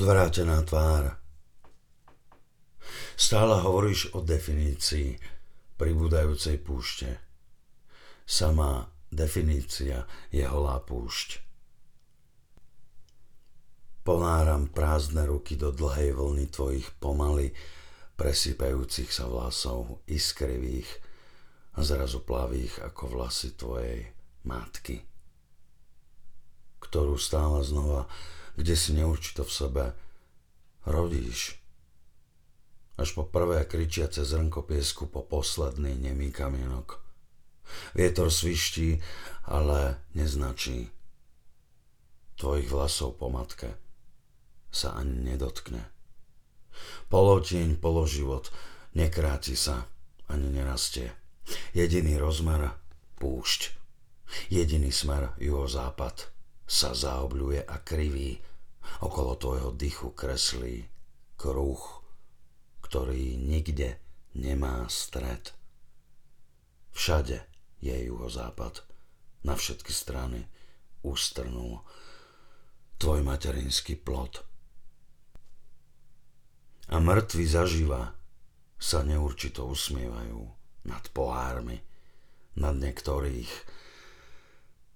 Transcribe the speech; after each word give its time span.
Odvrátená 0.00 0.64
tvár. 0.64 1.12
Stále 3.20 3.60
hovoríš 3.60 4.16
o 4.16 4.24
definícii 4.24 5.20
pribúdajúcej 5.76 6.56
púšte. 6.56 7.20
Samá 8.24 8.88
definícia 9.12 10.08
je 10.32 10.40
holá 10.48 10.80
púšť. 10.80 11.44
Ponáram 14.00 14.72
prázdne 14.72 15.28
ruky 15.28 15.60
do 15.60 15.68
dlhej 15.68 16.16
vlny 16.16 16.48
tvojich 16.48 16.88
pomaly 16.96 17.52
presypajúcich 18.16 19.12
sa 19.12 19.28
vlasov, 19.28 20.00
iskrivých 20.08 20.88
zrazu 21.76 22.24
plavých 22.24 22.88
ako 22.88 23.20
vlasy 23.20 23.52
tvojej 23.52 24.08
matky, 24.48 25.04
ktorú 26.88 27.20
stále 27.20 27.60
znova 27.60 28.08
kde 28.56 28.74
si 28.76 28.96
neurčito 28.96 29.44
v 29.46 29.52
sebe 29.52 29.84
rodíš. 30.86 31.60
Až 33.00 33.16
po 33.16 33.24
prvé 33.24 33.64
kričiace 33.64 34.24
zrnko 34.24 34.68
piesku, 34.68 35.08
po 35.08 35.24
posledný 35.24 35.96
nemý 35.96 36.28
kamienok. 36.32 37.00
Vietor 37.96 38.28
sviští, 38.28 39.00
ale 39.48 40.04
neznačí. 40.12 40.90
Tvojich 42.36 42.68
vlasov 42.68 43.16
po 43.16 43.32
matke 43.32 43.76
sa 44.72 44.96
ani 44.96 45.32
nedotkne. 45.32 45.80
Polotieň, 47.08 47.76
položivot, 47.82 48.48
nekráti 48.94 49.58
sa, 49.58 49.88
ani 50.30 50.48
nerastie. 50.48 51.10
Jediný 51.74 52.16
rozmer, 52.16 52.70
púšť. 53.18 53.74
Jediný 54.48 54.94
smer, 54.94 55.34
juhozápad, 55.42 56.39
sa 56.70 56.94
zaobľuje 56.94 57.66
a 57.66 57.76
kriví 57.82 58.38
Okolo 59.00 59.38
tvojho 59.38 59.70
dychu 59.72 60.12
kreslí 60.12 60.84
kruh, 61.38 61.82
ktorý 62.84 63.38
nikde 63.38 63.96
nemá 64.36 64.84
stred. 64.92 65.56
Všade 66.92 67.40
je 67.80 67.94
juhozápad, 68.10 68.84
na 69.46 69.56
všetky 69.56 69.88
strany 69.94 70.44
ústrnul 71.00 71.80
tvoj 73.00 73.24
materinský 73.24 73.96
plod. 73.96 74.44
A 76.92 77.00
mŕtvi 77.00 77.46
zaživa 77.48 78.12
sa 78.76 79.00
neurčito 79.00 79.64
usmievajú 79.64 80.40
nad 80.84 81.04
pohármi, 81.14 81.80
nad 82.60 82.76
niektorých 82.76 83.48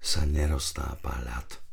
sa 0.05 0.29
neroztápa 0.29 1.25
ľad. 1.25 1.64